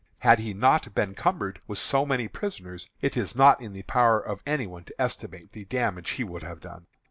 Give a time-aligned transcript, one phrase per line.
[0.21, 4.19] Had he not been cumbered with so many prisoners, it is not in the power
[4.19, 6.87] of any one to estimate the damage he would have done.